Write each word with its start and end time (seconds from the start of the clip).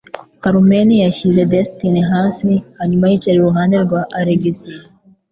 Carmen 0.43 0.89
yashyize 1.05 1.41
Destiny 1.53 1.99
hasi 2.11 2.47
hanyuma 2.77 3.03
yicara 3.11 3.37
iruhande 3.37 3.75
rwa 3.85 4.01
Alex. 4.19 4.57